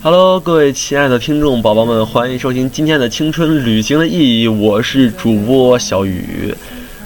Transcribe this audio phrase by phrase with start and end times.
[0.00, 4.46] Hello，各位亲爱的听众宝宝们，欢迎收听今天的青春旅行的意义。
[4.46, 6.54] 我是主播小雨。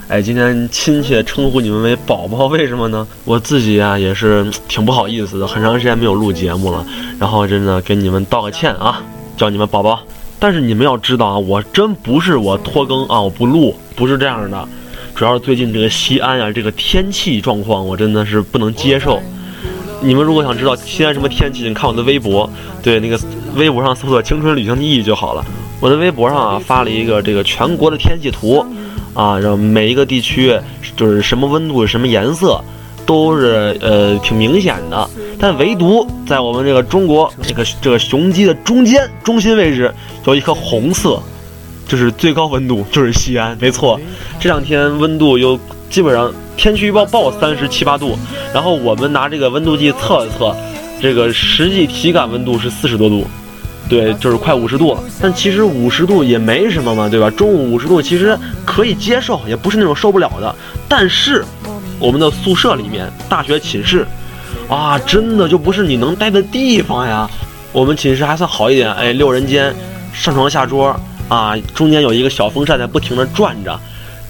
[0.08, 3.06] 哎，今天亲切称呼你们为宝宝，为什么呢？
[3.24, 6.84] 我自己啊也是挺不好意思的，很长时间没有录节目了，
[7.18, 9.02] 然后真的给你们道个歉啊，
[9.38, 10.00] 叫你们宝宝。
[10.38, 14.68] 但是你们要知道啊，我真不是我拖更啊，我不录，不是这样的，
[15.14, 19.18] 主要是最近这个西安啊，这个天气状况我真的是不能接受。
[20.02, 22.50] 你们如果想知道西安什么天气，你看我的微博，
[22.82, 23.18] 对那个
[23.54, 25.44] 微博上搜索“青春旅行的意义”就好了。
[25.80, 28.64] 我的微博上啊发了一个这个全国的天气图。
[29.14, 30.58] 啊，然后每一个地区
[30.96, 32.58] 就是什么温度、什么颜色，
[33.04, 35.10] 都是呃挺明显的。
[35.38, 39.92] 但唯独在我们这个中国这个这个雄鸡的中间中心位置，
[40.24, 41.22] 有一颗红色，
[41.86, 43.54] 就是最高温度，就是西安。
[43.60, 44.00] 没错，
[44.40, 45.60] 这两天温度又
[45.92, 48.18] 基本上天气预报报三十七八度，
[48.54, 50.56] 然后我们拿这个温度计测了测，
[51.02, 53.26] 这个实际体感温度是四十多度。
[53.90, 57.28] 对，就是快五十度了，但其实五十度也没什么嘛，对吧？
[57.28, 60.54] 中午五十度其实可以接受，也不是那种受不了的。
[60.88, 61.44] 但是，
[61.98, 64.06] 我们的宿舍里面，大学寝室，
[64.70, 67.28] 啊，真的就不是你能待的地方呀。
[67.70, 69.74] 我们寝室还算好一点，哎，六人间，
[70.14, 70.98] 上床下桌，
[71.28, 73.78] 啊，中间有一个小风扇在不停的转着。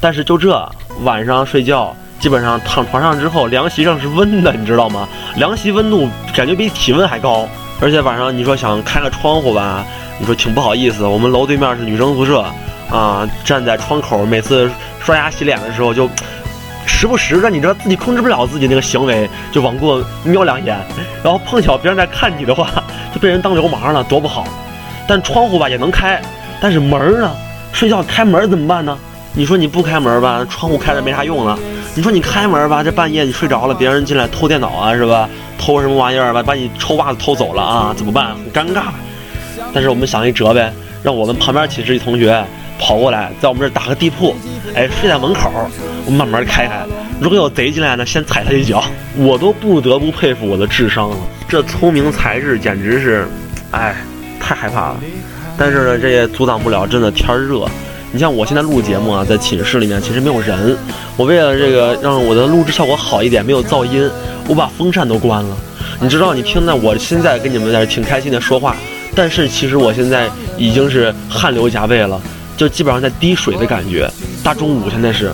[0.01, 0.69] 但是就这，
[1.01, 5.09] 晚上睡觉，基本上躺床上之后，凉席上是温的，你知道吗？
[5.37, 7.49] 凉席温度感觉比体温还高。
[7.81, 9.85] 而且晚上你说想开个窗户吧，
[10.21, 11.05] 你说挺不好意思。
[11.05, 12.45] 我们楼对面是女生宿舍，
[12.89, 14.71] 啊，站在窗口，每次
[15.01, 16.09] 刷牙洗脸的时候，就
[16.87, 20.79] 时不时的，你知道自己控制不了自己那个行为，就往过瞄两眼，
[21.25, 22.69] 然后碰巧别人在看你的话，
[23.13, 24.47] 就被人当流氓了，多不好。
[25.09, 26.23] 但窗户吧也能开，
[26.61, 27.33] 但是门呢？
[27.73, 28.97] 睡觉开门怎么办呢？
[29.35, 31.59] 你说你不开门吧，窗户开着没啥用了。
[31.95, 35.29] 你说你开门吧，这半夜你睡着了，别人进来偷电脑啊，是吧？
[35.59, 36.43] 偷什么玩意儿吧？
[36.43, 37.95] 把你臭袜子偷走了啊？
[37.97, 38.35] 怎么办？
[38.53, 38.85] 很尴尬。
[39.73, 40.71] 但是我们想一辙呗，
[41.03, 42.45] 让我们旁边寝室一同学
[42.79, 44.37] 跑过来，在我们这儿打个地铺，
[44.75, 45.51] 哎，睡在门口，
[46.05, 46.85] 我们慢慢开开。
[47.19, 48.85] 如果有贼进来呢，先踩他一脚。
[49.17, 51.17] 我都不得不佩服我的智商了，
[51.49, 53.27] 这聪明才智简直是，
[53.71, 53.97] 哎，
[54.39, 54.97] 太害怕了。
[55.57, 57.67] 但是呢，这也阻挡不了，真的天热。
[58.15, 60.77] 你像我现在录节目啊，在寝室里面其实没有人，
[61.17, 64.09] 我为了这个让我的录制效果好一点，没有噪音。
[64.49, 65.57] 我把风扇都关了，
[65.99, 68.77] 你知道，你听的我现在跟你们在这挺开心的说话，
[69.15, 70.29] 但是其实我现在
[70.59, 72.21] 已经是汗流浃背了，
[72.55, 74.11] 就基本上在滴水的感觉。
[74.45, 75.33] 大中午现在是，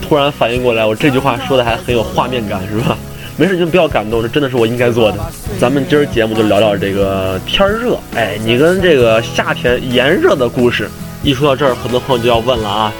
[0.00, 2.96] 突然反应过来，我这句话说的还很有画面感，是吧？
[3.36, 5.18] 没事，你们不要感动，这真的是我应该做的。
[5.58, 10.88] 咱们今儿节目就聊聊这个天热，哎，你跟这个夏天炎热的故事。
[11.22, 12.92] 一说到这儿，很多朋友就要问了啊，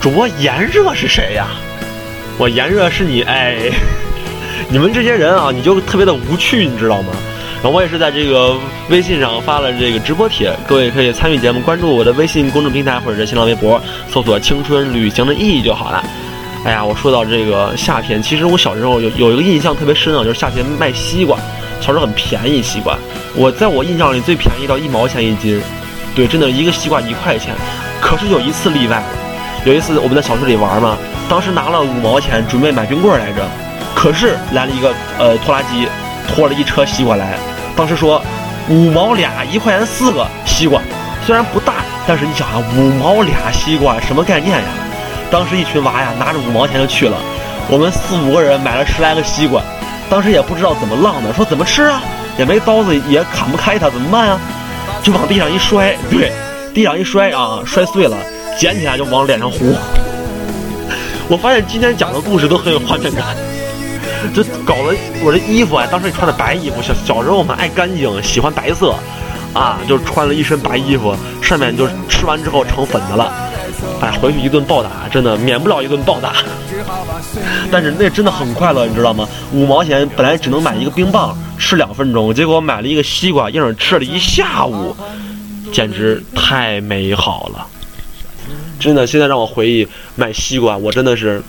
[0.00, 1.46] 主播炎热是谁呀？
[2.38, 3.56] 我炎热是你，哎。
[4.68, 7.12] 你们这些人啊，你就特别的无趣，你知道吗？
[7.62, 8.54] 然后我也是在这个
[8.88, 16.04] 微信上发了这个直播帖，各位可以参与节目，关注我的微信公众平台或者是新浪微博，搜索“青春旅行的意义”就好了。
[16.64, 21.38] 哎呀，我说到这个夏天，其实我小时候有有一个印象特别深啊，就是夏天卖西瓜，
[21.80, 22.96] 小时候很便宜西瓜，
[23.34, 25.60] 我在我印象里最便宜到一毛钱一斤，
[26.20, 27.54] 对，真的一个西瓜一块钱。
[27.98, 29.02] 可是有一次例外，
[29.64, 30.98] 有一次我们在小区里玩嘛，
[31.30, 33.42] 当时拿了五毛钱准备买冰棍来着。
[33.94, 35.88] 可是来了一个呃拖拉机，
[36.28, 37.38] 拖了一车西瓜来。
[37.74, 38.22] 当时说
[38.68, 40.78] 五毛俩，一块钱四个西瓜，
[41.24, 41.76] 虽然不大，
[42.06, 44.68] 但是你想啊，五毛俩西瓜什么概念呀？
[45.30, 47.16] 当时一群娃呀拿着五毛钱就去了，
[47.66, 49.62] 我们四五个人买了十来个西瓜，
[50.10, 52.02] 当时也不知道怎么浪的，说怎么吃啊？
[52.36, 54.38] 也没刀子，也砍不开它，怎么办啊？
[55.02, 56.32] 就往地上一摔，对，
[56.74, 58.16] 地上一摔啊，摔碎了，
[58.58, 59.74] 捡起来就往脸上糊。
[61.28, 63.36] 我发现今天讲的故事都很有画面感。
[64.34, 68.94] 就搞得我这衣服啊，当时穿的白衣服，小小时候嘛爱干净，喜欢白色，
[69.54, 73.32] 啊，就穿了一身白衣服，上面就吃完之后成粉的了，
[74.02, 76.34] 哎，回去一顿暴打，真的免不了一顿暴打。
[77.72, 79.26] 但是那真的很快乐，你知道吗？
[79.54, 84.96] 五毛钱本来只能买一个冰棒吃两分钟，结果买了一个西瓜，硬是吃了一下午，
[85.70, 87.66] 简直太美好了。
[88.80, 89.86] 真的，现在让我回忆
[90.16, 91.40] 买西瓜，我真的是，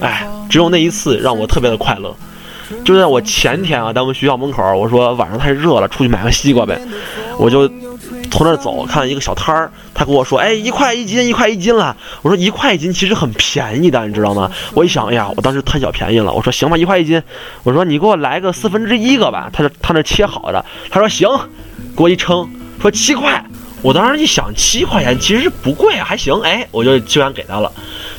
[0.00, 2.14] 哎，只有那一次让我特别的快乐。
[2.84, 6.78] 就在我前天啊，在我们学校门口，我说晚上太热了，出去买个西瓜呗。
[7.38, 7.66] 我就
[8.38, 16.32] 从那儿走，看一个小摊儿，他跟我说：“哎，一块一斤，一块一斤了。”我说：“一块一斤其实很便宜的，你知道吗？”我一想，哎呀，我当时贪小便宜了。
[16.32, 17.20] 我说：“行吧，一块一斤。”
[17.64, 21.28] 我说：“你给我来个四分之一个吧。”他说：“他那切好的。”他说：“行。”
[21.98, 22.48] 给我一称，
[22.80, 23.44] 说七块。
[23.82, 26.32] 我当时一想，七块钱其实不贵，还行。
[26.42, 27.72] 哎，我就居然给他了。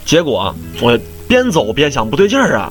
[0.03, 0.99] 结果我
[1.29, 2.69] 边走边想，不对劲儿啊！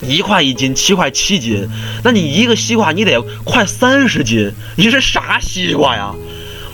[0.00, 1.68] 一块一斤，七块七斤，
[2.02, 6.14] 那你一个西瓜你得快三十斤，你是啥西瓜呀？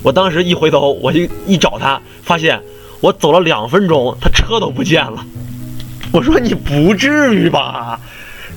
[0.07, 1.19] 我当时一回头，我就
[1.49, 2.63] 一找他，发现
[3.01, 5.27] 我走了两分钟，他车都不见了。
[6.13, 7.99] 我说你不至于吧？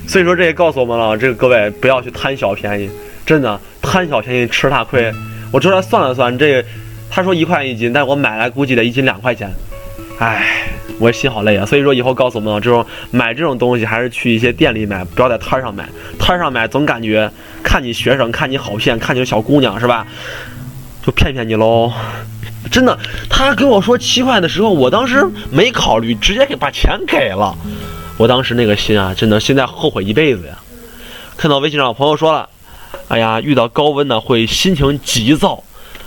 [0.06, 2.88] 所以说这也告诉我们了，这个各位不要去贪小便宜，
[3.26, 5.12] 真的贪小便宜吃大亏。
[5.50, 6.64] 我这来算了算，这
[7.10, 9.52] 他说一块一斤，但我买来估计得一斤两块钱。
[10.20, 10.68] 唉，
[11.00, 11.66] 我心好累啊。
[11.66, 15.88] 所以说以后告诉我们了，这种买这种东西还是去一些店里买，不要在摊上买。
[16.16, 17.28] 摊上买总感觉
[17.60, 20.06] 看你学生，看你好骗，看你小姑娘是吧？
[21.04, 21.92] 就骗骗你喽。
[22.70, 22.98] 真的，
[23.28, 27.56] 他跟我说七块的时候，我当时没考虑，直接给把钱给了。
[28.16, 30.58] 我当时那个心啊，真的现在后悔一辈子呀。
[31.36, 32.48] 看到微信上朋友说了，
[33.08, 35.62] 哎呀，遇到高温呢会心情急躁。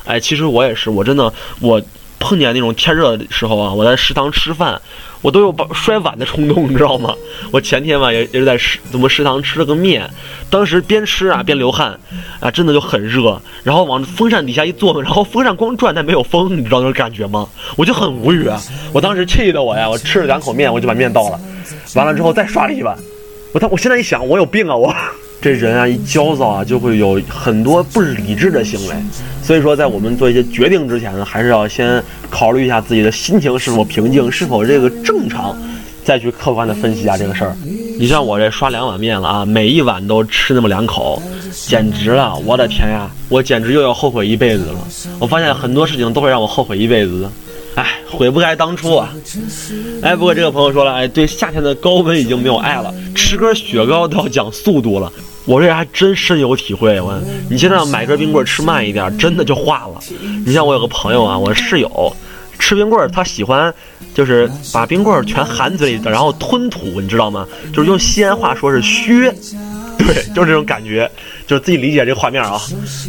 [0.06, 1.82] 哎，其实我也是，我真的我。
[2.24, 4.82] 碰见那种天热的时候啊，我在食堂吃饭，
[5.22, 7.14] 我都有把摔碗的冲动，你知道吗？
[7.52, 10.10] 我前天吧也也是在食怎么食堂吃了个面，
[10.50, 12.00] 当时边吃啊边流汗，
[12.40, 17.46] 啊真的就很热，然后往风扇底下一坐，然后风扇光转但没有风，你知道那种感觉吗？
[17.76, 18.62] 我就很无语啊！
[18.94, 21.38] 我当时气得我呀，我吃了两口面我就把面倒了，
[21.96, 22.98] 完了之后再刷了一碗，
[23.52, 24.96] 我他我现在一想我有病啊我。
[25.44, 28.96] 这人啊，一焦躁啊，就会有很多不理智的行为。
[29.44, 35.54] 所以说，在我们做一些决定之前呢，还是要先考虑一下自己的心情是否平静，是否这个正常，
[36.06, 37.54] 再去客观的分析一下这个事儿。
[38.00, 42.34] 你像我这刷两碗面了啊，每一碗都吃那么两口，简直了！
[42.46, 44.80] 我的天呀，我简直又要后悔一辈子了。
[45.20, 47.30] 我发现很多事情都会让我后悔一辈子。
[47.76, 49.14] 哎，悔不该当初啊！
[50.02, 55.12] 哎，不过这个朋友说了，哎，对夏天的高温已经没有爱了，吃根雪糕都要讲速度了。
[55.46, 57.00] 我这还真深有体会。
[57.02, 57.20] 我，
[57.50, 60.00] 你现在买根冰棍吃慢一点，真的就化了。
[60.46, 62.16] 你像我有个朋友啊，我室友
[62.60, 63.74] 吃冰棍，他喜欢
[64.14, 67.46] 就是把冰棍全含嘴里，然后吞吐，你知道吗？
[67.74, 69.34] 就是用西安话说是削，
[70.00, 71.10] 对，就是这种感觉，
[71.46, 72.60] 就是自己理解这个画面啊。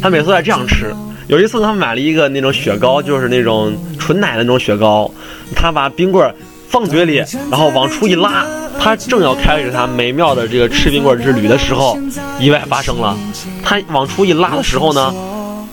[0.01, 0.93] 他每次都在这样吃。
[1.27, 5.09] 有一次他买了一个那种雪糕，就是那种纯奶的那种雪糕，
[5.55, 6.31] 他把冰棍
[6.75, 8.45] 放嘴里，然后往出一拉。
[8.77, 11.97] 他正要开始他美妙的这个吃冰棍之旅的时候，
[12.37, 13.17] 意外发生了。
[13.63, 15.15] 他往出一拉的时候呢，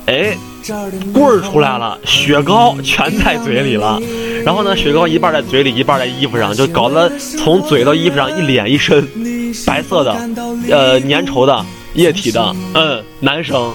[0.06, 0.36] 哎，
[1.12, 4.00] 棍儿出来了，雪糕全在嘴里了。
[4.44, 9.04] 然后呢，雪糕一半在嘴里，一半在衣服上，就搞得从嘴到衣服上一脸一身
[9.66, 10.16] 白色的，
[10.70, 13.72] 呃，粘稠的液体的，嗯，男生。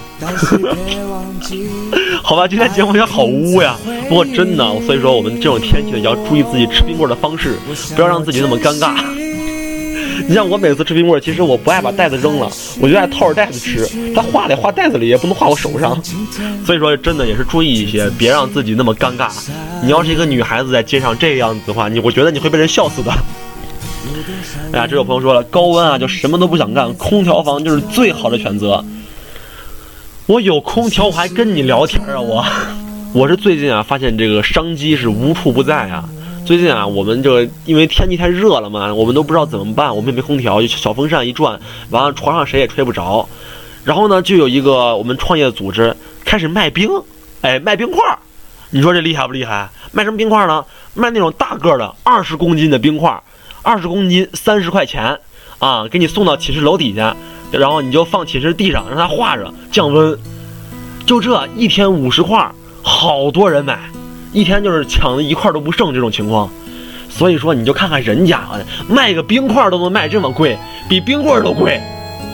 [2.22, 3.76] 好吧，今天节目也好污呀。
[4.08, 7.54] 不过真的，所以说我们这种天气也要注意自己吃冰棍的方式，
[7.94, 8.94] 不要让自己那么尴尬。
[10.26, 12.50] 你像我每次吃冰棍，其实我不爱把袋子扔了，
[12.80, 13.88] 我就爱套着袋子吃。
[14.12, 15.96] 它化得化袋子里，也不能化我手上。
[16.66, 19.30] 所以说，真的也是注意一些，别让自己那么尴尬。
[19.80, 23.12] 你要是一个女孩子在街上这样子的话，你我觉得你会被人笑死的。
[24.72, 28.84] 哎呀，这有朋友说了，高温啊，就什么都不想干，空调房就是最好的选择。
[30.26, 32.20] 我有空调，我还跟你聊天啊！
[32.20, 32.44] 我，
[33.14, 36.08] 我是最近啊，发现这个商机是无处不在啊。
[36.44, 39.94] 最近啊，我们这因为天气太热了嘛，我们都不知道怎么办。
[39.94, 41.58] 我们也没空调，就小风扇一转，
[41.90, 43.28] 完了床上谁也吹不着。
[43.84, 46.90] 然后呢，就有一个我们创业组织开始卖冰，
[47.40, 48.18] 哎，卖冰块儿。
[48.70, 49.68] 你说这厉害不厉害？
[49.92, 50.62] 卖什么冰块呢？
[50.92, 53.18] 卖那种大个的，二十公斤的冰块，
[53.68, 55.18] 二十公斤三十块钱
[55.58, 57.14] 啊，给你送到寝室楼底下。
[57.52, 60.18] 然后你就放寝室地上，让它化着降温。
[61.04, 62.50] 就这一天五十块，
[62.82, 63.78] 好多人买，
[64.32, 66.48] 一天就是抢的一块都不剩这种情况。
[67.10, 68.58] 所以说你就看看人家啊
[68.88, 70.56] 卖个冰块都能卖这么贵，
[70.88, 71.78] 比冰棍都贵。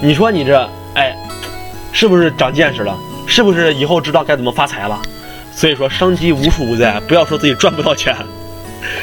[0.00, 1.16] 你说你这哎，
[1.92, 2.96] 是不是长见识了？
[3.26, 5.02] 是不是以后知道该怎么发财了？
[5.52, 8.16] 所以说商机无处不在，不要说自己赚不到钱，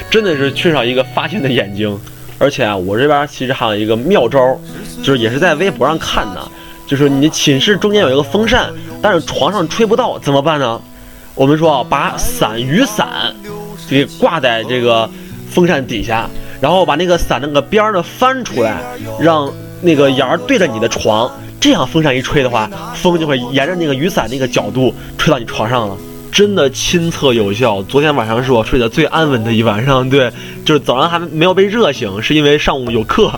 [0.10, 2.00] 真的是缺少一个发现的眼睛。
[2.42, 4.60] 而且啊，我这边其实还有一个妙招，
[5.04, 6.42] 就是也是在微博上看的，
[6.88, 10.82] 就是你寝室中间有一个风扇，但是床上吹不到，怎么办呢？
[11.36, 13.08] 我们说，把伞雨伞
[13.88, 15.08] 给挂在这个
[15.52, 16.28] 风扇底下，
[16.60, 18.82] 然后把那个伞那个边儿呢翻出来，
[19.20, 19.48] 让
[19.80, 25.96] 那个沿儿对着你的床，这样风扇一吹的话，风就会沿着那个雨伞那个角度吹到你床上了。
[26.32, 27.84] 真的亲测有效。
[27.84, 30.32] 昨天晚上是我睡得最安稳的一晚上，对，
[30.64, 33.32] 就是早上还没有被热醒，是因为上午有课，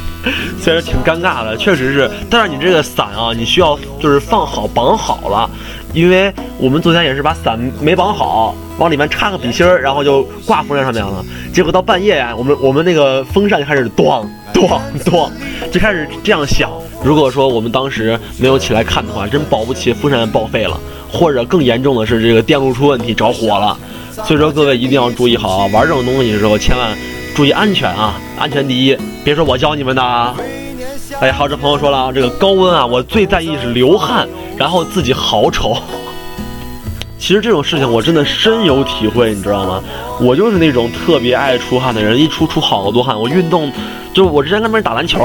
[0.60, 2.10] 虽然挺尴尬的，确实是。
[2.28, 5.48] 但是你这个伞啊，你需要就是放好绑好了，
[5.94, 11.24] 因为我们昨天也是把伞没绑好，往里面插个笔芯儿，然后就挂风扇上面了。
[11.52, 15.30] 结果到半夜呀，我们我们那个风扇就开始咣咣咣，
[15.72, 16.70] 就开始这样响。
[17.04, 20.80] 如果说我们当时没有起来看的话，真保不齐风扇报废了。
[21.12, 23.78] 或者更严重的是，这个电路出问题着火了，
[24.24, 25.66] 所以说各位一定要注意好啊！
[25.72, 26.90] 玩这种东西的时候，千万
[27.36, 28.14] 注意安全啊！
[28.36, 30.02] 安全第一，别说我教你们的。
[31.20, 35.76] 哎，还有这朋友说了啊，这个高温啊，我最在意是流汗，然后自己好丑。
[37.16, 39.80] 其实这种事情我真的深有体会，你知道吗？
[40.20, 43.18] 我就是那种特别爱出汗的人，一出出好多汗。
[43.18, 43.70] 我运动，
[44.12, 45.20] 就是我之前跟别人打篮球，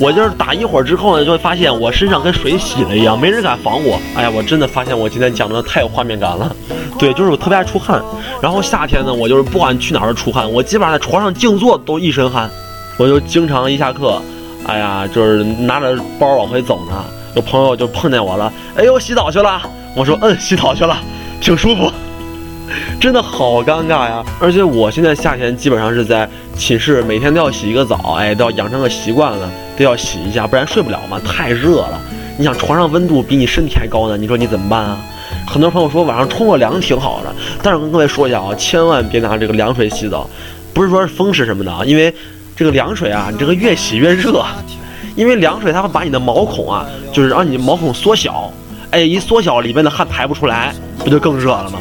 [0.00, 4.00] 我就是打一会儿之后呢，就会发现我身上跟水洗了一样，没人敢防我。
[4.16, 6.56] 哎呀，我真的发现我今天讲的太有画面感了。
[6.98, 8.02] 对，就是我特别爱出汗。
[8.40, 12.48] 然后夏天呢，我就是不管去哪儿出汗，我基本上在床上静坐都一身汗。
[12.96, 14.20] 我就经常一下课，
[14.66, 17.04] 哎呀，就是拿着包往回走呢，
[17.36, 19.60] 有朋友就碰见我了，哎呦，洗澡去了。
[19.94, 20.96] 我说，嗯，洗澡去了。
[21.42, 21.90] 挺舒服，
[23.00, 24.24] 真的好尴尬呀！
[24.38, 32.00] 而且我现在夏天基本上是在寝室，每天都要洗一个澡，哎，都要养成个习惯了，都要洗一下，不然睡不了嘛，太热了。
[32.38, 34.98] 你想床上温度比你身体还高呢，你说你怎么办啊？
[35.46, 40.28] 很多朋友说晚上冲个凉挺好的，但是我跟各位说一下啊，千万别拿这个凉水洗澡，
[40.72, 42.14] 不是说是风湿什么的啊，因为
[42.54, 44.44] 这个凉水啊，你这个越洗越热，
[45.16, 48.52] 因为凉水它会把你的毛孔啊，就是让你毛孔缩小。
[48.90, 51.78] 哎，一缩小，里面的汗排不出来，不就更热了吗？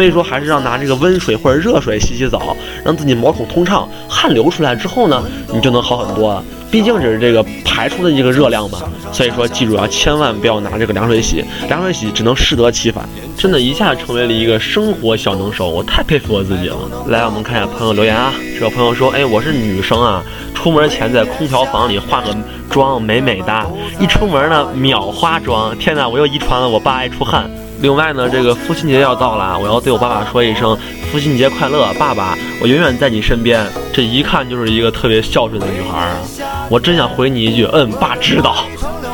[0.00, 6.42] 所以说，还是要拿这个温水或者热水洗洗澡，让自己毛孔通畅，汗流出来之后呢，你就能好很多了。
[6.70, 8.78] 毕竟只是这个排出的一个热量嘛。
[9.12, 13.06] 所以说，记住啊，千万不要拿这个凉水洗，凉水洗只能适得其反。
[13.36, 16.76] 真的，一下成为了一个生活小能手，我太佩服我自己了。
[17.08, 18.32] 来，我们看一下朋友留言啊。
[18.54, 20.22] 这个朋友说，哎，我是女生啊，
[20.54, 22.34] 出门前在空调房里化个
[22.70, 23.66] 妆，美美哒，
[24.00, 25.76] 一出门呢秒化妆。
[25.76, 27.50] 天哪，我又遗传了我爸爱出汗。
[27.80, 30.76] 另外呢，这个父亲节要到了，我要对我爸爸说一声
[31.10, 33.66] 父亲节快乐，爸爸，我永远在你身边。
[33.92, 38.64] 这一看就是一个特别孝顺的女孩啊，我真想回你一句，嗯，爸知道。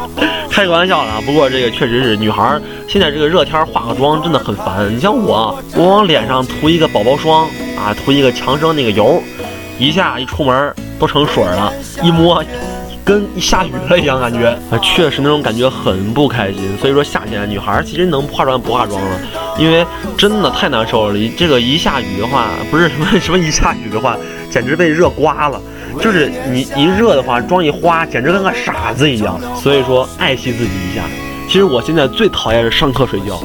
[0.51, 2.59] 开个玩笑了，不过这个确实是女孩
[2.89, 4.93] 现在这个热天化个妆真的很烦。
[4.93, 7.47] 你像我，我往脸上涂一个宝宝霜
[7.77, 9.23] 啊，涂一个强生那个油，
[9.79, 12.43] 一下一出门都成水了，一摸。
[13.07, 16.77] 跟一下雨了一样，感觉啊，确实那种感觉很不开心。
[16.81, 19.21] 所以说夏天女孩其实能化妆不化妆了，
[19.57, 19.87] 因为
[20.19, 21.19] 真的太难受了。
[21.39, 24.17] 这个一下雨的话，不是什么什么一下雨的话，
[24.51, 25.63] 简直被热刮了。
[26.01, 29.41] 就是你一热的话，妆一花，简直跟个傻子一样。
[29.55, 31.05] 所以说爱惜自己一下。
[31.47, 33.41] 其实我现在最讨厌是上课睡觉，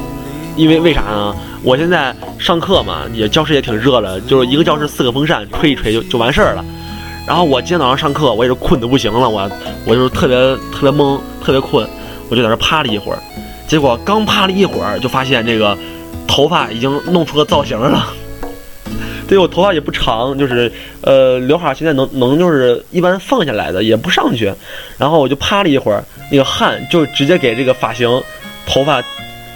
[0.56, 1.36] 因为为啥呢？
[1.62, 6.65] 我现在上课嘛，也教室也挺热的，就是一个教室四个风扇吹一吹就就完事儿了。
[7.31, 9.50] 然后我今天早上上课，我也是困得不行了，我
[9.85, 10.35] 我就是特别
[10.69, 11.88] 特别懵，特别困，
[12.29, 13.19] 我就在那趴了一会儿，
[13.69, 15.77] 结果刚趴了一会儿，就发现这个
[16.27, 18.05] 头发已经弄出个造型了。
[19.29, 20.69] 对我头发也不长，就是
[21.03, 24.53] 呃刘海现在能能就是一般放下来的，也不上去。
[24.97, 28.09] 然后我就趴了一会儿，那个汗就直接给这个发型
[28.65, 29.01] 头发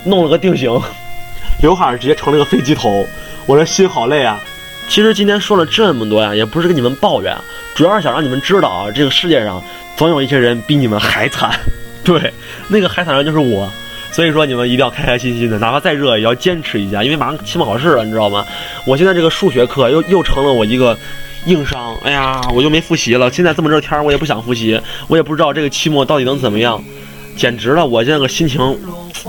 [0.06, 0.72] 弄了个定型，
[1.62, 3.06] 刘海直接成了个飞机头，
[3.46, 4.40] 我这心好累啊。
[4.88, 7.36] 其实今天说了这么多呀，也不是跟你们抱怨，
[7.74, 9.62] 主要是想让你们知道啊，这个世界上
[9.98, 11.52] 总有一些人比你们还惨。
[12.04, 12.32] 对，
[12.68, 13.70] 那个还惨人就是我。
[14.12, 18.46] 所以说你们一定要开开心心的，哪怕再热也要坚持一下，因为马上期末考试了，你知道吗？
[18.86, 20.98] 我现在这个数学课又又成了我一个
[21.48, 21.94] 硬伤。
[22.04, 23.30] 哎呀，我又没复习了。
[23.30, 26.82] 现在这么热天，我也不想复习，我也不知道这个期末到底能怎么样，
[27.36, 28.62] 简直了，我现在个心情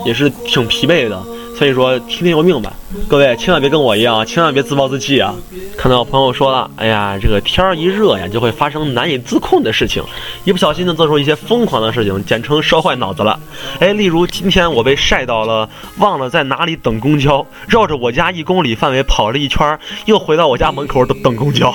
[0.04, 1.20] 也是挺疲惫的。
[1.56, 2.70] 所以说，听天由命吧，
[3.08, 5.34] 各位千万别跟我一样，千万别自暴自弃啊！
[5.74, 10.04] 看到朋友说了，哎呀，这个天儿一热呀，就会发生难以自控的事情，
[10.44, 13.40] 一不小心呢，做出一些疯狂的事情，简称烧坏脑子了。
[13.80, 21.74] 哎，例如今天我被晒到了，忘了在哪里等公交，绕着我家一公里范围跑了一圈，又回到我家门口等等公交。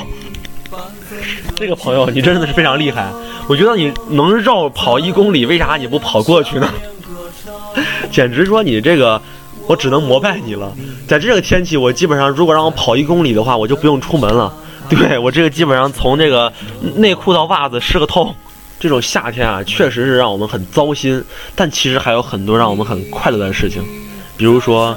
[1.55, 3.11] 这个朋友，你真的是非常厉害，
[3.47, 6.71] 我觉得你能绕跑一公里，为啥你不跑过去呢？
[8.11, 9.19] 简直说你这个。
[9.71, 10.69] 我只能膜拜你了，
[11.07, 14.53] 在这个天气，我基本上如果让我跑一公里的话，我就不用出门了。
[14.89, 16.51] 对我这个基本上从这个
[16.97, 18.35] 内裤到袜子湿个透。
[18.81, 21.23] 这种夏天啊，确实是让我们很糟心，
[21.55, 23.81] 但其实还有很多让我们很快乐的事情，
[24.35, 24.93] 比如说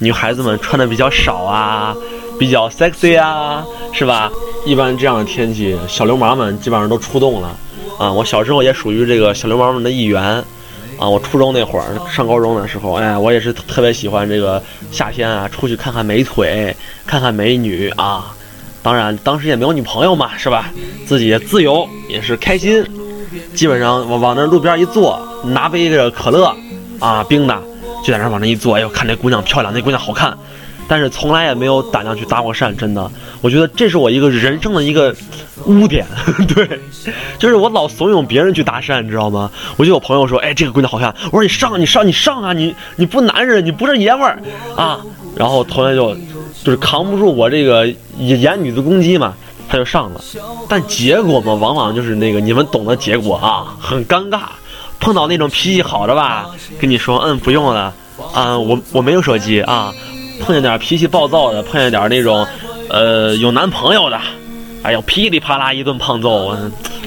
[0.00, 1.96] 女孩子们穿的比较少啊，
[2.38, 4.30] 比较 sexy 啊，是吧？
[4.66, 7.56] 一般这样的天气，小流氓们基本上都出动了
[7.98, 8.12] 啊。
[8.12, 10.44] 我小时候也属于这个小流氓们的一员。
[11.00, 16.76] 啊，我初中那会儿上高中的时候，哎，我也是特别喜欢这个夏天啊，出去看看美腿，
[17.06, 18.36] 看看美女啊。
[18.82, 20.70] 当然，当时也没有女朋友嘛，是吧？
[21.06, 22.84] 自己自由也是开心，
[23.54, 26.54] 基本上往往那路边一坐，拿杯这个可乐
[26.98, 27.58] 啊，冰的，
[28.04, 30.36] 就在那往那一坐，哎呦，看那姑娘漂亮，那姑娘好看。
[30.90, 33.08] 但是从来也没有胆量去搭过讪，真的，
[33.40, 35.14] 我觉得这是我一个人生的一个
[35.66, 36.04] 污点，
[36.52, 36.68] 对，
[37.38, 39.48] 就是我老怂恿别人去搭讪，你知道吗？
[39.76, 44.42] 我就有朋友说，哎，这个姑娘好看，我说你上，你上，你上啊，你你不男人，你不是爷们儿
[44.74, 44.98] 啊，
[45.36, 46.12] 然后同学就
[46.64, 47.86] 就是扛不住我这个
[48.18, 49.32] 严女子攻击嘛，
[49.68, 50.20] 他就上了。
[50.68, 54.40] 但结果嘛，往往就是那个你们懂的结果啊，很尴尬。
[54.98, 57.94] 碰到那种脾气好的吧，跟你说，嗯，不用了，
[58.34, 59.94] 啊，我我没有手机啊。
[60.40, 62.46] 碰见点脾气暴躁的，碰见点那种，
[62.88, 64.18] 呃，有男朋友的，
[64.82, 66.56] 哎呦，噼里啪啦一顿胖揍，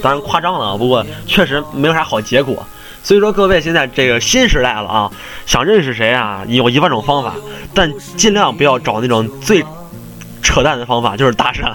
[0.01, 2.65] 当然夸张了，不过确实没有啥好结果。
[3.03, 5.11] 所以说各位现在这个新时代了啊，
[5.45, 7.35] 想认识谁啊，有一万种方法，
[7.73, 9.61] 但尽量不要找那种最
[10.41, 11.73] 扯淡的方法，就是搭讪。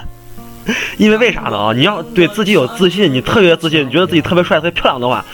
[0.99, 1.73] 因为为啥呢啊？
[1.75, 5.25] 你要对自己有自信，你特别自信，你觉得自己特别帅、特别漂亮的话。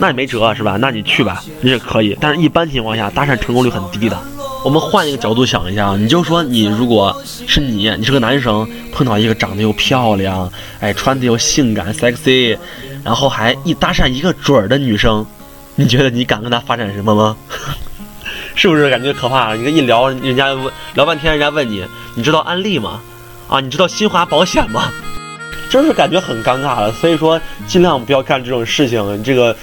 [0.00, 0.76] 那也没辙是吧？
[0.80, 2.16] 那你去吧，你也可以。
[2.20, 4.16] 但是，一般情况下，搭讪成功率很低的。
[4.64, 10.50] 我们换一个角度想一下，你就说你如果是你，你是个男生，碰到一个长得又漂亮，
[10.80, 12.58] 哎，穿的又性感 sexy，
[13.04, 15.24] 然后还一搭讪一个准儿的女生，
[15.76, 17.36] 你觉得你敢跟她发展什么吗？
[18.54, 19.54] 是不是感觉可怕？
[19.54, 21.84] 你跟一聊，人家问聊半天，人家问你，
[22.14, 23.00] 你知道安利吗？
[23.48, 24.90] 啊，你知道新华保险吗？
[25.70, 26.92] 真是感觉很尴尬了。
[26.92, 29.22] 所以说，尽量不要干这种事情。
[29.22, 29.56] 这个。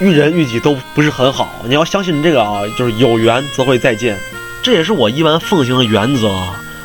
[0.00, 4.16] 遇人遇己都不是很好，你要相信这个啊，就是有缘则会再见，
[4.62, 6.30] 这也是我一般奉行的原则。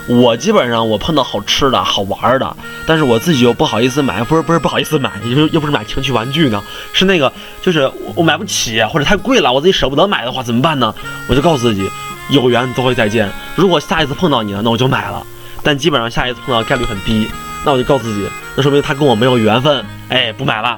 [0.05, 10.93] 我基本上我碰到好吃的好玩的，但是我自己又不好意思买，不是不是不好意思买，又又不是买情趣玩具呢，是那个就是我买不起或者太贵了，我自己舍不得买的话怎么办呢？
[11.29, 11.89] 我就告诉自己，
[12.29, 13.31] 有缘则会再见。
[13.55, 15.25] 如果下一次碰到你了，那我就买了，
[15.63, 17.29] 但基本上下一次碰到概率很低，
[17.63, 18.27] 那我就告诉自己，
[18.57, 20.77] 那说明他跟我没有缘分，哎，不买了。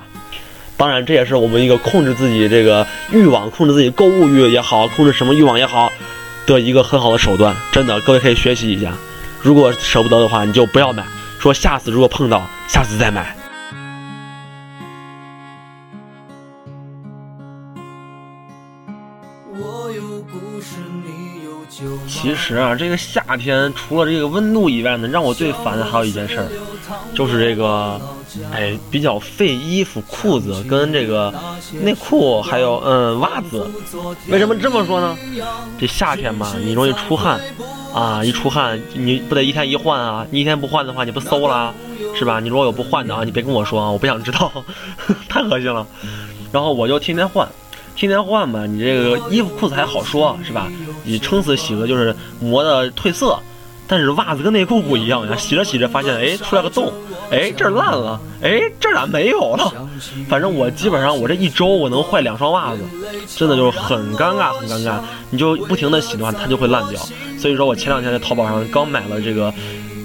[0.78, 5.92] 当然，这也是我们一个控制自己这个欲望、控制自己购物欲也好、控制什么欲望也好
[6.46, 7.56] 的一个很好的手段。
[7.72, 8.92] 真的，各位可以学习一下。
[9.42, 11.04] 如果舍不得的话，你就不要买。
[11.40, 13.36] 说下次如果碰到，下次再买。
[22.26, 26.48] 其实啊，这个夏天除了这个温度以外呢，让我最烦的还有一件事儿，
[27.14, 28.02] 就是这个，
[28.52, 31.32] 哎，比较费衣服、裤子跟这个
[31.84, 33.70] 内裤，还有嗯袜子。
[34.28, 35.16] 为什么这么说呢？
[35.80, 37.40] 这夏天嘛，你容易出汗
[37.94, 40.26] 啊，一出汗你不得一天一换啊？
[40.32, 41.72] 你一天不换的话，你不馊了
[42.16, 42.40] 是吧？
[42.40, 44.52] 你如果有不换的啊，你别跟我说啊，我不想知道，
[45.30, 45.86] 太恶心了。
[46.52, 47.48] 然后我就天天换。
[47.96, 50.68] 天天换吧，你这个衣服裤子还好说，是吧？
[51.04, 53.40] 你撑死洗个就是磨的褪色，
[53.88, 56.92] 但是袜子跟内裤不一样呀，洗着洗着发现，哎，出来个洞，
[57.32, 59.72] 哎，这儿烂了，哎，这儿咋没有了？
[60.28, 62.82] 反正我基本上我这一周我能换两双袜子，
[63.36, 65.00] 真的就是很尴尬，很尴尬。
[65.30, 67.00] 你就不停的洗的话，它就会烂掉。
[67.38, 69.54] 所以说我前两天在淘宝上刚买了这个，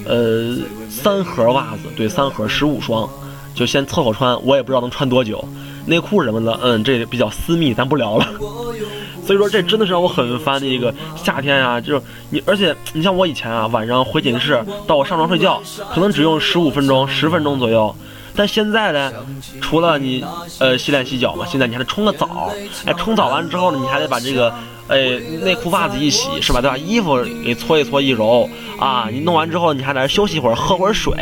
[0.05, 0.57] 呃，
[0.89, 3.09] 三盒袜子，对，三盒十五双，
[3.53, 5.43] 就先凑合穿，我也不知道能穿多久。
[5.85, 8.27] 内裤什么的，嗯，这比较私密，咱不聊了。
[9.25, 11.79] 所以说，这真的是让我很烦的一个夏天啊！
[11.79, 15.61] 就是你，而且你像我以前啊，晚上回寝室到我上床睡觉，
[15.93, 17.95] 可能只用十五分钟、十分钟左右。
[18.35, 19.11] 但现在呢，
[19.61, 20.25] 除了你
[20.59, 22.51] 呃洗脸洗脚嘛，现在你还得冲个澡。
[22.85, 24.51] 哎，冲澡完之后呢，你还得把这个
[24.87, 26.59] 哎内裤袜子一洗，是吧？
[26.59, 26.75] 对吧？
[26.75, 31.13] 衣服给搓一搓一揉啊，你弄完之后你还得休息一会儿，喝会儿水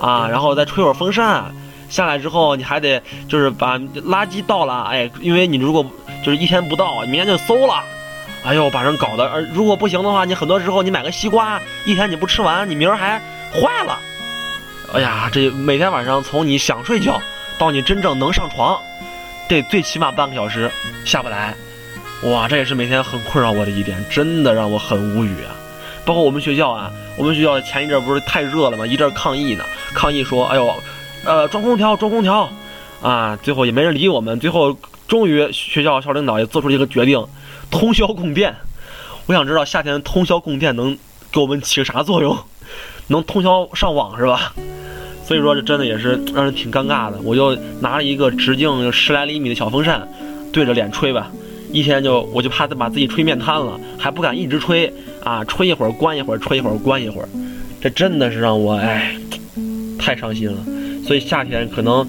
[0.00, 1.52] 啊，然后再吹会儿风扇。
[1.92, 5.84] 下来之后，你还得就是把垃圾倒了，哎，因为你如果
[6.24, 7.84] 就是一天不倒，明天就馊了，
[8.46, 13.18] 哎呦，把人搞得，而如果不行的话，你很多时候你买个西瓜，一天你不吃完，你明儿还
[13.52, 13.98] 坏了，
[14.94, 17.20] 哎呀，这每天晚上从你想睡觉
[17.58, 18.80] 到你真正能上床，
[19.46, 20.70] 这最起码半个小时
[21.04, 21.54] 下不来，
[22.22, 25.52] 哇，这也是每天很困扰我的一点，真的让我很无语啊。
[26.06, 28.86] 包括我们学校啊，我们学校前一阵不是太热了吗？
[28.86, 30.74] 一阵抗议呢，抗议说，哎呦。
[31.24, 32.48] 呃，装空调，装空调，
[33.00, 34.38] 啊，最后也没人理我们。
[34.40, 37.24] 最后，终于学校校领导也做出了一个决定，
[37.70, 38.54] 通宵供电。
[39.26, 40.98] 我想知道夏天通宵供电能
[41.30, 42.36] 给我们起个啥作用？
[43.08, 44.52] 能通宵上网是吧？
[45.24, 47.18] 所以说这真的也是让人挺尴尬的。
[47.22, 50.06] 我就拿了一个直径十来厘米的小风扇，
[50.52, 51.30] 对着脸吹吧，
[51.70, 57.28] 一天就我就怕把自己吹面瘫了，还不敢一直吹啊，吹一会儿关一会儿，吹一会儿关一会儿，
[57.80, 59.14] 这真的是让我哎，
[59.98, 60.58] 太伤心了。
[61.04, 62.06] 所以夏天可能，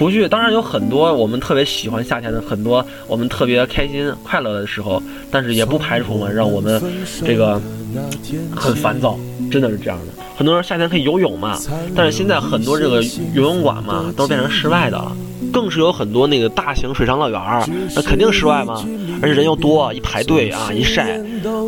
[0.00, 6.82] 除去当然有很多我们特别喜欢夏天的很多我们特别开心快乐的时候，但是也不排除嘛让我们
[7.22, 7.60] 这个
[8.56, 9.18] 很烦躁，
[9.50, 10.22] 真的是这样的。
[10.34, 11.58] 很多人夏天可以游泳嘛，
[11.94, 13.02] 但是现在很多这个
[13.34, 15.14] 游泳馆嘛都变成室外的了，
[15.52, 17.38] 更是有很多那个大型水上乐园，
[17.94, 18.82] 那肯定室外嘛，
[19.20, 21.20] 而且人又多，一排队啊一晒，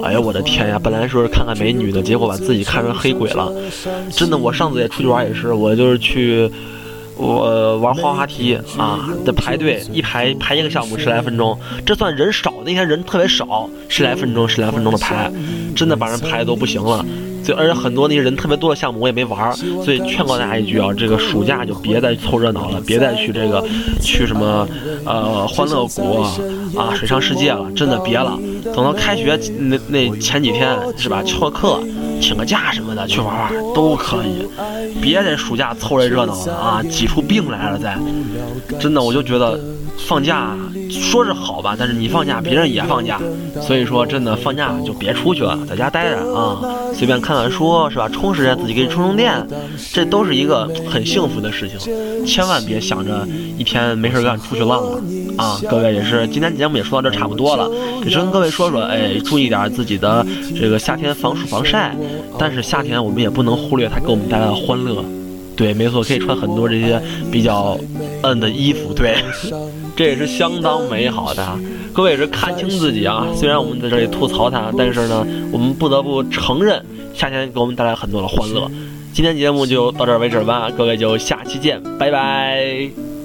[0.03, 0.81] 哎呀我的天呀！
[0.83, 3.53] 本来说是看看美女的，结果把自己看成黑鬼了。
[4.11, 6.51] 真的，我上次也出去玩也是，我就是去
[7.23, 11.57] 我玩滑滑梯啊，得排队一排排一个项目十来分钟，
[11.87, 15.31] 这算人少那天人特别少，十来分钟十来分钟的排，
[15.77, 17.05] 真的把人排的都不行了。
[17.45, 19.53] 就而且很多那些人特别多的项目我也没玩，
[19.85, 23.65] 所以劝告大家一句啊，这个暑假就别再凑热闹了，别再去这个
[24.01, 24.67] 去什么
[25.05, 26.21] 呃欢乐谷
[26.79, 28.39] 啊水上世界了，真的别了。
[28.65, 31.81] 等到开学那那前几天是吧，翘课
[32.23, 34.47] 请个假什么的去玩玩都可以，
[35.01, 37.99] 别在暑假凑这热闹了啊，挤出病来了再。
[38.79, 39.59] 真的，我就觉得
[40.07, 40.57] 放假
[40.89, 43.21] 说是好吧，但是你放假别人也放假，
[43.61, 46.63] 所以说真的放假就别出去了，在家待着啊，
[46.95, 49.45] 随便看看书是吧，充实一下自己，给你充充电，
[49.93, 53.27] 这都是一个很幸福的事情，千万别想着
[53.59, 55.03] 一天没事干出去浪了。
[55.37, 55.59] 啊！
[55.69, 57.71] 各位也是，今天节目也说到这差不多了，
[58.05, 60.25] 也是跟各位说说，哎，注意点自己的
[60.59, 61.95] 这个夏天防暑防晒，
[62.39, 65.05] 但是夏天我们也不能忽略它给我们带来的欢乐。
[65.55, 67.79] 对，没错，可以穿很多这些比较
[68.23, 69.17] 嗯的衣服，对，
[69.95, 71.47] 这也是相当美好的。
[71.93, 76.83] 各位也是看清自己啊，虽然我们在这里吐槽它，但是呢，我们不得不承认，
[77.15, 78.71] 夏天给我们带来很多的欢乐。
[79.13, 83.22] 今天节目就到这儿为止吧，各位就下期见，拜拜。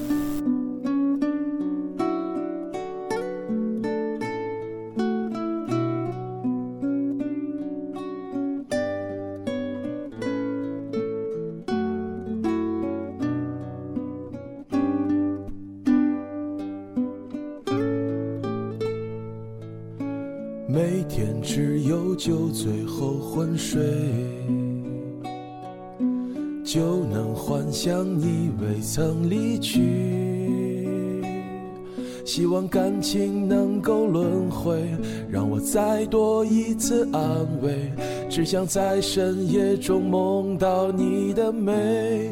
[35.71, 37.21] 再多一次安
[37.61, 37.91] 慰。
[38.29, 42.29] 只想在深夜中梦到你的美。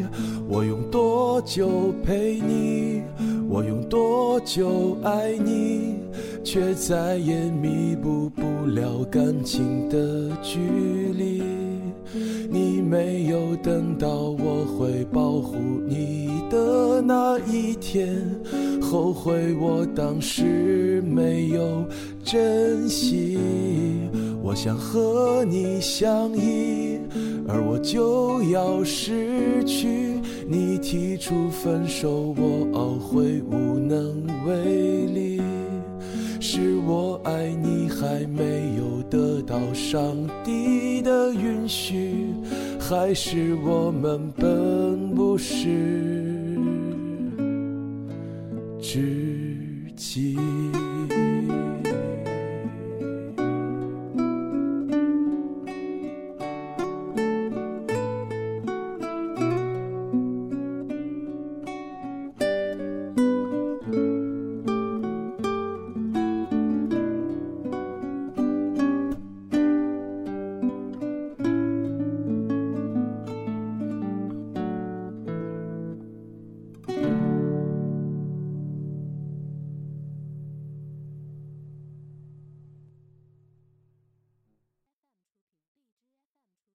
[0.48, 3.02] 我用多久陪你？
[3.50, 5.96] 我用多久爱你？
[6.44, 10.60] 却再也弥补不了感情的距
[11.14, 11.42] 离。
[12.50, 15.56] 你没有等到我会保护
[15.88, 18.16] 你的那一天，
[18.80, 21.84] 后悔我当时没有
[22.26, 23.38] 珍惜。
[24.42, 27.00] 我想和你相依，
[27.48, 30.20] 而我就要失去。
[30.48, 35.42] 你提出分手，我懊悔无能为力。
[36.40, 42.28] 是我爱你还没有得到上帝的允许，
[42.80, 45.68] 还是我们本不是
[48.80, 50.38] 知己？